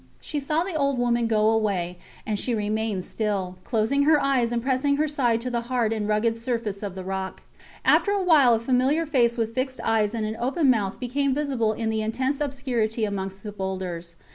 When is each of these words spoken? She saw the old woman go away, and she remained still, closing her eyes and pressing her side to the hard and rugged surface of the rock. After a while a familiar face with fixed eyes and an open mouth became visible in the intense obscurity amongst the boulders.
She 0.19 0.39
saw 0.39 0.63
the 0.63 0.73
old 0.75 0.97
woman 0.97 1.27
go 1.27 1.51
away, 1.51 1.99
and 2.25 2.39
she 2.39 2.55
remained 2.55 3.05
still, 3.05 3.57
closing 3.63 4.01
her 4.01 4.19
eyes 4.19 4.51
and 4.51 4.59
pressing 4.59 4.95
her 4.97 5.07
side 5.07 5.41
to 5.41 5.51
the 5.51 5.61
hard 5.61 5.93
and 5.93 6.07
rugged 6.07 6.35
surface 6.37 6.81
of 6.81 6.95
the 6.95 7.03
rock. 7.03 7.43
After 7.85 8.09
a 8.09 8.23
while 8.23 8.55
a 8.55 8.59
familiar 8.59 9.05
face 9.05 9.37
with 9.37 9.53
fixed 9.53 9.79
eyes 9.83 10.15
and 10.15 10.25
an 10.25 10.37
open 10.39 10.71
mouth 10.71 10.99
became 10.99 11.35
visible 11.35 11.73
in 11.73 11.91
the 11.91 12.01
intense 12.01 12.41
obscurity 12.41 13.05
amongst 13.05 13.43
the 13.43 13.51
boulders. 13.51 14.15